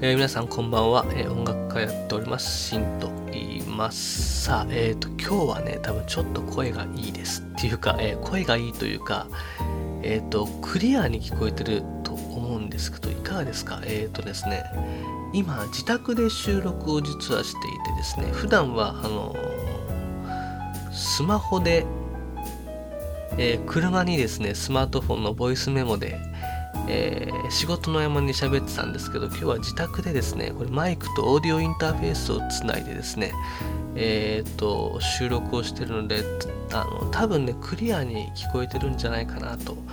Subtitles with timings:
[0.00, 2.68] えー、皆さんこんばんは、えー、音楽家やっております。
[2.68, 4.44] シンと言います。
[4.44, 9.28] さあえっ、ー、と今日はね多分ちょっと声がいいですっていうか、え声がいいというか
[10.02, 13.80] えっ、とクリアに聞こえてると思うんですけどいかがですか？
[13.86, 14.64] えっ、とですね
[15.32, 19.34] 今自宅で収録を実はしていてですね普段はあの
[20.92, 21.86] スマホで、
[23.38, 26.20] え車にですねスマートフォンのボイスメモで
[26.88, 33.32] えー、仕事の合間に喋ってたんですけど今日は自宅でですねこれマイクとオーディオインターフェースをつないでですね
[33.96, 36.24] えー、っと収録をしてるので
[36.72, 39.84] あの多分ねクリアに聞こえてるんじゃないかなと思い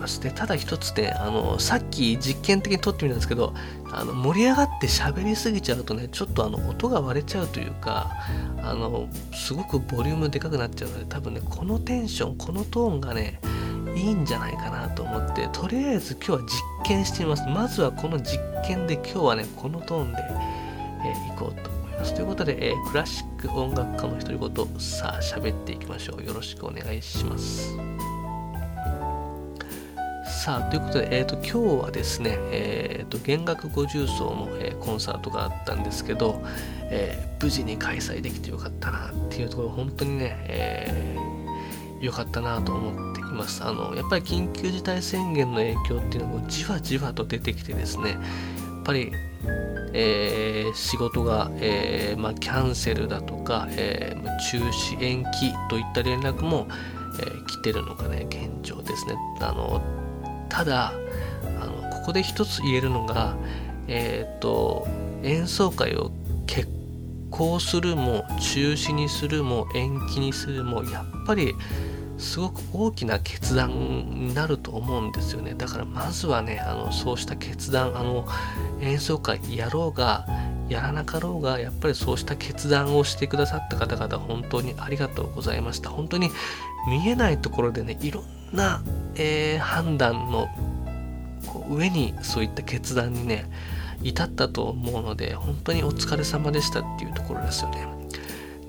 [0.00, 3.54] ますでただ一つねあのさっき実験的に撮ってみたんですけど
[3.92, 8.10] あの盛り上がって喋りすぎちゃうとねちょっとあの音が割れちゃうというか
[8.62, 13.40] あのすごくボリュームでかくなっちゃうので多分ねこのテンションこのトーンがね
[13.96, 16.48] いいんじゃないかなと思ってとりあえず今日は実
[16.84, 17.44] 験してみます。
[17.48, 20.18] まずはこの実験で今日はねこのトーンで、
[21.04, 22.14] えー、いこうと思います。
[22.14, 26.24] ということで、えー、クラシック音楽家の独り言さあ喋っていきましょう。
[26.24, 27.74] よろしくお願いします。
[30.42, 36.40] さあということで、えーと、今日はですね、えーと、弦楽五重奏の、えー、コンサートがあったんですけど、
[36.84, 43.64] えー、無事に開催できてよかったなっていうところ本当にね、えー、よかったなと思っています。
[43.64, 48.18] あのやっぱり緊急事態宣言の影響っていうのもじわじわと出てきてですねやっ
[48.84, 49.12] ぱり、
[49.92, 56.66] えー、仕事が、えー、まあ、キャンセルだとか、えー、中止延期といった連絡も、
[57.20, 59.16] え来てるのがね現状ですね。
[59.40, 59.82] あの
[60.48, 60.92] ただ
[61.60, 63.36] あのここで一つ言えるのが
[63.88, 64.86] えっ、と
[65.22, 66.12] 演奏会を
[66.46, 66.68] 決
[67.30, 71.54] 行するも中止にするも延期にするもやっぱり
[72.20, 75.54] すごく大きな決断になると思うんですよね。
[75.54, 78.26] だからまずはねあのそうした決断あの
[78.80, 80.26] 演奏会やろうが
[80.68, 85.90] やらなかろうがやっぱりそうした決断をしてくださった方々本当にありがとうございました。
[85.90, 86.30] 本当に
[86.88, 88.24] 見えないところでねいろん
[88.56, 88.82] な、
[89.16, 90.48] えー、判断の
[91.68, 93.50] 上にそういった決断にね
[94.02, 97.99] 至ったと思うので本当にお疲れ様でしたっていうところですよね。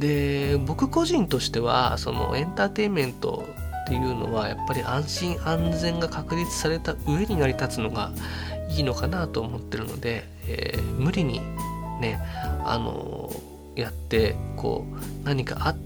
[0.00, 3.44] で僕個人としてはそのエンターテインメント
[3.84, 8.10] っていうのはやっぱり安心安全が確立された上に成り立つのが
[8.70, 11.40] いいのかなと思ってるので、えー、無理に
[12.00, 12.18] ね
[12.64, 13.30] あの
[13.76, 15.76] やってこう何かあっ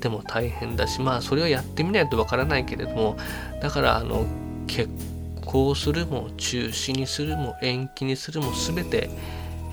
[0.00, 3.18] ても大変だしまあそれはやってみないとわからないけれども
[3.60, 4.24] だからあの
[4.66, 4.88] 結
[5.44, 9.10] 婚するも中止にするも延期にするも全て、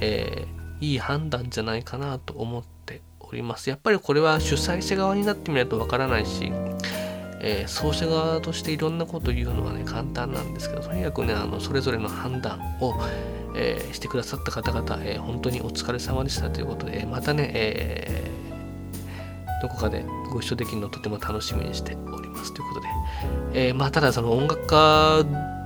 [0.01, 2.78] えー、いい判断じゃないかなと思って
[3.31, 3.69] おります。
[3.69, 6.51] やっぱりこれは主催者側になってみないとわからないし、
[7.41, 12.95] えー、奏者側としていろんなことを言うのはね、簡単なんですけど、とにかくね、あのそれぞれの判断を、
[13.55, 18.31] えー、してくださった方々、えー、本当にお疲れ様でしたということで、またね、え
[19.61, 22.87] どこかでご一緒できるのをとても楽しみにしておりますということで、
[23.69, 25.25] えまあ、ただその音楽家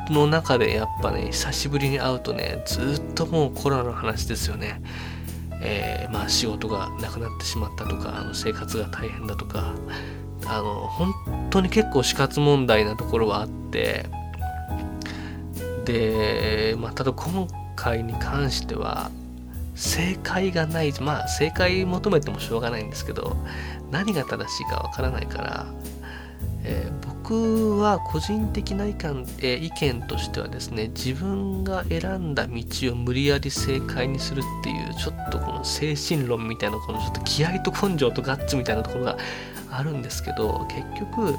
[0.09, 4.81] の中でやっぱね、久しぶりに会うとね、ずっともうコロナの話ですよね。
[5.65, 9.73] えー、まあ、仕事がなくなってしまったとかあの生活が大変だとか
[10.45, 11.13] あの本
[11.49, 14.05] 当に結構死活問題なところはあって
[15.85, 17.47] で、まあ、ただ今
[17.77, 19.09] 回に関しては
[19.75, 23.37] 正解がないまあ正解求めてもしょうがないんですけど
[23.89, 25.65] 何が正しいかわからないから、
[27.33, 39.17] 僕は個人的な意見,、えー、意見としてはですね自分が選んだ道を無理やり正解にするっていうちょっとこの精神論みたいなこのちょっと気合と根性とガッツみたいなところが
[39.71, 41.35] あるんですけど結局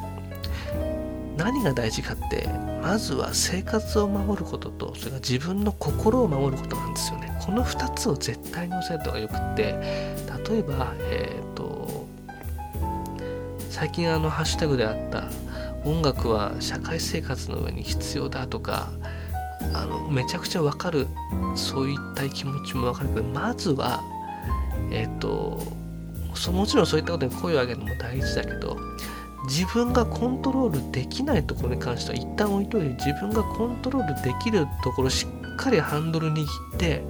[1.36, 2.48] 何が大事かって
[2.82, 7.36] まずは生活を守ることとそれから自分の心を守ることなんですよね。
[7.40, 9.62] この2つを絶対に押さえた方がよくって
[10.50, 12.06] 例えばえっ、ー、と
[13.70, 15.28] 最近あのハッシュタグであった
[15.84, 18.90] 音楽は社会生活の上に必要だとか
[19.72, 21.06] あのめちゃくちゃわかる
[21.54, 24.02] そういった気持ちもわかるけどまずは
[24.90, 25.60] えっ、ー、と
[26.52, 28.76] もちろんそういったことに声を上げるのも大事だけど
[29.46, 36.46] 自分がコントロールできないところに関しては一旦置いといて自分がコントロールできるところしっかりハンドル握っ
[36.78, 37.02] て、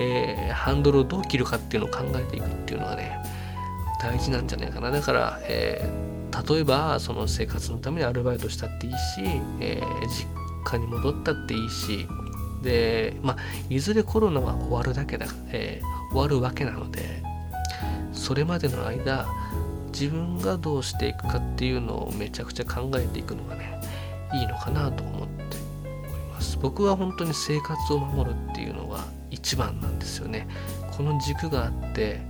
[0.00, 3.18] えー、ハンドルをどう切るかっていうのを考えていくっていうのはね
[4.00, 4.90] 大事なんじゃないかな。
[4.90, 6.15] だから、えー、
[6.48, 8.98] 例えばその生活のためにアルバイトしたっていいし、
[9.60, 10.26] えー、実
[10.64, 12.06] 家に戻ったっていいし
[12.62, 13.36] でまあ
[13.70, 17.22] いずれコロナは終わるだけだ、えー、終わるわけなので
[18.12, 19.26] それまでの間
[19.92, 23.80] 自分がどうしていくかっていうのをめちゃくちゃ考えていくのがね
[24.34, 26.58] いいのかなと思っております。
[26.60, 30.48] 僕は本当に生活を守るっていうのが一番なんですよね。
[30.96, 32.20] この軸があって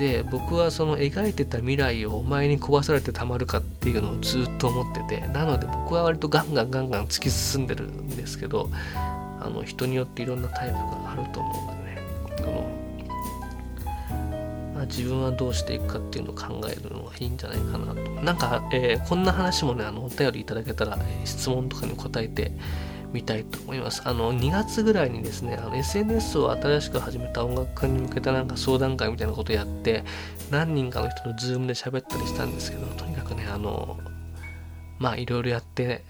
[0.00, 11.98] で僕はその描いてた未来をお前に壊されてたまるかっていうのをずっと思っててなので僕は割とガンガンガンガン突き進んでるんですけどあの人によっていろんなタイプがあると思うのでね。
[12.38, 12.70] この、
[14.74, 17.94] ま、自分はどうしていくかっていうのを考えるのがいいんじゃないかなと。
[18.22, 22.52] なんか、えー、こんな話もねあのお便りいただけたら質問とかに答えて
[23.12, 24.02] みたいと思います。
[24.04, 30.04] あの、2月ぐらいにですね、あの SNS を新しく始めた音楽家に向けたなんか相談会みたいなことをやって、
[30.50, 33.98] 何人かの人のズームで喋ったりしたんですけど、とにかくね、あの、
[34.98, 36.04] まあ、いろいろやって、ね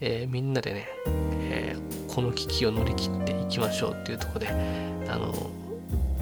[0.00, 0.86] えー、みんなでね、
[1.40, 4.48] えー、この危機を乗り切っていきましょうっていうとこで、
[5.08, 5.32] あの、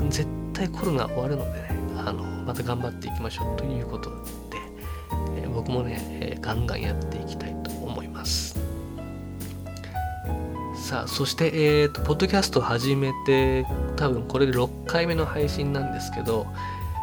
[0.09, 4.17] 絶対コロナ終わるのでね、あの、また頑張っていきましょうということで、
[5.43, 8.66] えー、僕もね、えガンガンやっていきたいと思います。
[10.87, 13.67] さあ、そして、えっ、ー、と、ポッドキャストを始めて、
[13.97, 16.47] 多分これで6回目の配信なんですけど、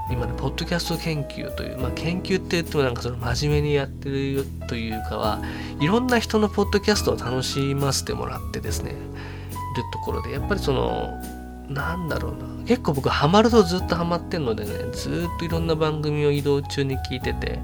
[0.09, 5.41] 今ね、ポッドキャスト研究という、まあ、研究って言ってもなんかその真面目にやってるというかは、
[5.81, 11.21] いろんな人のポッドキャストを楽しませてもらってですね、いるところで、やっぱりその、
[11.68, 17.59] なんだろうな、結構僕ハマるとずっとハマってんのでね、ずっといろんな番組を移動中に聞いてて、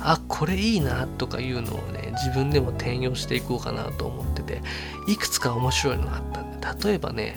[0.00, 4.62] あこれいいなとかいうのをね自分でも転用していこうかなと思ってて
[5.06, 7.34] いくつか面白いのがあったんで例えばね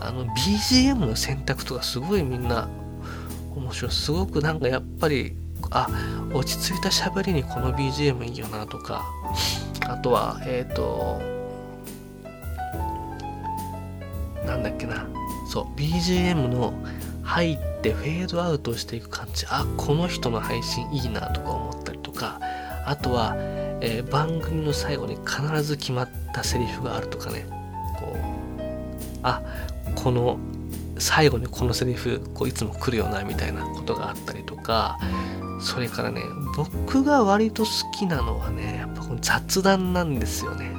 [0.00, 2.68] あの BGM の選択とかすごいみんな
[3.54, 3.90] 面白い。
[3.90, 5.36] すごくなんかやっぱり
[5.70, 5.88] あ
[6.32, 9.04] 落ち着いた喋りにこの BGM いいよなとか
[9.88, 11.22] あとはえっ、ー、と
[14.44, 15.06] なんだっけな。
[15.50, 16.74] そう BGM の
[17.22, 19.46] 入ってフェードアウトしていく感じ。
[19.48, 22.40] あこの人の配信いいなとか思ったりとか。
[22.86, 23.34] あとは、
[23.80, 27.46] えー、番組の最後に必ず決まったセリフがあるとかね。
[27.98, 28.20] こう
[29.22, 29.42] あ
[29.94, 30.38] この
[30.98, 34.98] 最後にこのセリフこういつも来るよなみたいなことがあったりとか。
[35.60, 36.20] それからね
[36.56, 40.70] 僕が割と好きなのはねやっぱこの雑談なんですよね。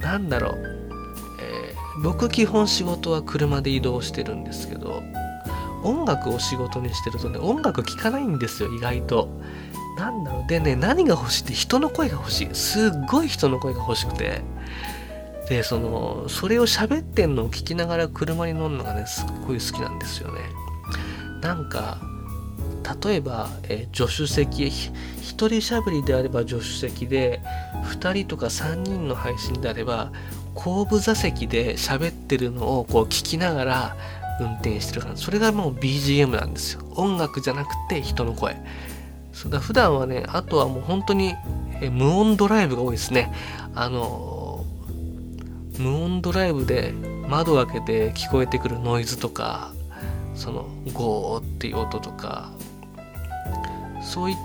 [0.00, 0.54] なんだろう、
[1.42, 5.02] えー、僕基本仕事は車で移動してるんですけど
[5.82, 9.28] 音楽を仕事にしてるとね、音楽聴かないんですよ、意外と。
[9.98, 10.46] なんだろう。
[10.46, 12.54] でね、何が欲しいって人の声が欲しい。
[12.54, 14.42] すっごい人の声が欲しくて。
[15.48, 20.40] で、その、それを喋ってんのを聞きながら車に乗るのがね、すっごい好きなんですよね。
[21.42, 21.98] なんか、
[23.04, 24.92] 例えば、え助手席、一
[25.22, 27.40] 人喋りであれば助手席で、
[27.84, 30.12] 2人とか3人の配信であれば、
[30.54, 33.96] 後部座席で喋ってるのをこう聞きながら
[34.40, 38.56] 運転してるからそれがもう BGM なんですよ音楽じゃなくて人の声
[39.38, 41.36] そうだ普段はねあとはもう本当に
[41.92, 43.32] 無音ドライブが多いですね。
[43.72, 44.64] あの
[45.78, 46.92] 無音ドライブで
[47.28, 49.72] 窓を開けて聞こえてくるノイズとか
[50.34, 52.50] そのゴーっていう音とか
[54.02, 54.36] そういっ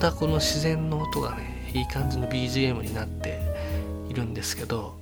[0.00, 3.38] たこの自然の音がねいい感じの BGM になって
[4.08, 5.00] いるんですけど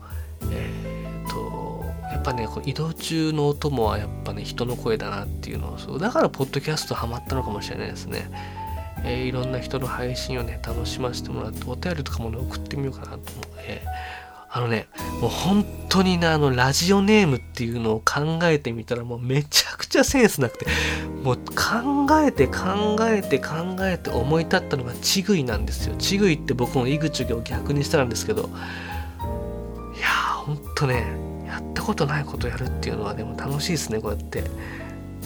[0.52, 8.30] えっ、とやっぱねこ移動中の音もやっぱね人の声だなっていうのをそうだからポッドキャストハマったのかもしれないですね、
[9.04, 13.22] えー、いろんな人の配信をね楽しませてもらってお便りとかもね送ってみようかなと思う、
[13.58, 14.88] えー、あのね
[15.20, 20.66] もう本当にねあのラジオネームっていうのを考えてみたらもうめちゃくちゃセンスなくて
[21.22, 25.96] もう考えて考えて考えて思い立ったのがちぐいなんですよ。
[25.96, 28.42] ちぐいって僕も井口を逆にしたんですけど
[29.96, 31.04] いやーほんとね
[31.46, 34.44] やったことないことやるっていうのはでも楽しいですねこうやって。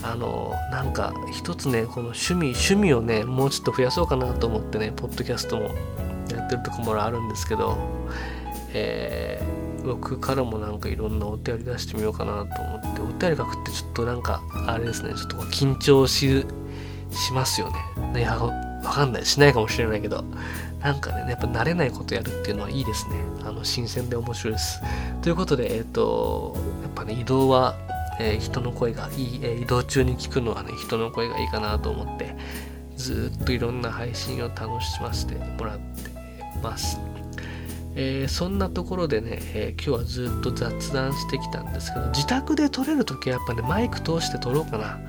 [0.03, 5.63] あのなんか一つねこの趣味趣味をねもうちょっと増やそうかなと思ってねポッドキャストも
[6.29, 7.77] やってるとこもあるんですけど
[8.75, 16.45] えー、僕からもなんかいろんなお便り出してみようかなと思ってお便り書くってちょっとなんかあれですねちょっと緊張し
[17.11, 17.71] しますよ
[18.13, 20.25] ねいやわかんないしないかもしれないけど
[20.83, 23.15] なんかね、やっぱ慣れないことやるっていうのはいいですね。
[23.45, 24.81] あの、新鮮で面白いです。
[25.21, 27.77] ということで、えっ、ー、と、やっぱね、移動は、
[28.19, 32.35] えー、人の声がいい、えー、移動中に聞くのはね、人の声がいいかなと思って、
[32.95, 36.11] ずっといろんな配信を楽しませてもらって
[36.61, 36.99] ます。
[37.95, 44.99] えー、そんなところでね、え、今日はずっと雑談してきたんですけど、自宅で撮れるときはやっぱね、マイク通して撮ろうかな。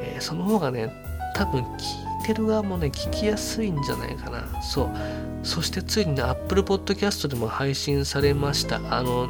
[0.00, 0.90] え、その方がね、
[1.34, 4.62] 多分聞いてる側もね、聞きやすいんじゃないかな。
[4.62, 4.90] そう。
[5.42, 8.80] そしてついにね、Apple Podcast でも配信されました。
[8.90, 9.28] あの、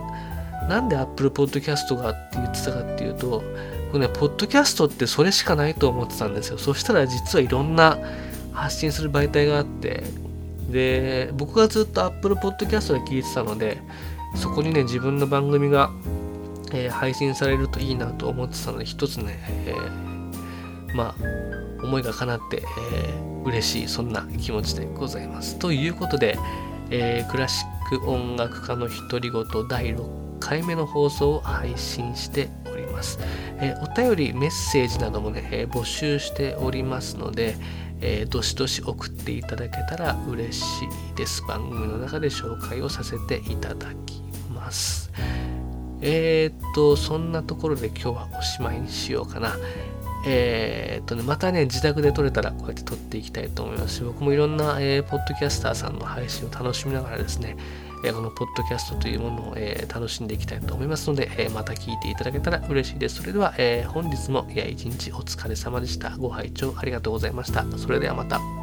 [0.69, 3.43] なんで Apple Podcast がって言ってたかっていうと、
[3.93, 6.59] これね、ポッドキャストってそれしかないと思ってたんですよ。
[6.59, 7.99] そしたら実はいろんな
[8.53, 10.05] 発信する媒体があって、
[10.71, 13.79] で、僕がずっと Apple Podcast で聞いてたので、
[14.37, 15.91] そこにね自分の番組が、
[16.73, 26.39] えー、配信されるといいなと思ってたので一つね、えー、まあ思いが叶って、えー、嬉しいそんな気持ちでございますということで、
[26.91, 33.19] えー、クラシック音楽家の独り言第6回目の放送を配信しております、
[33.59, 37.57] えー、お便りメッセージなどもね、えー、募集しておりますので、
[38.01, 41.43] えー、どしどし送っていただけたら嬉しいです。
[41.49, 44.23] 番組の中で紹介をさせていただき
[44.55, 45.11] ます。
[46.01, 49.57] えー、っと、そんなところで今日はおしまいにしようかな。
[50.29, 57.57] えー、っとね、またね、自宅で撮れたらこうやって撮っていきたいと思いますし、僕もいろんな、えー、ポッドキャスターさんの配信を楽しみながらですね、
[58.05, 63.17] えこのポッドキャストというものを、え楽しんでいきたいと思いますので、えまた聞いていただけたら嬉しいです。
[63.17, 66.17] それでは、え本日も一日お疲れ様でした。
[66.17, 67.65] ご拝聴ありがとうございました。
[67.79, 68.56] それではまた。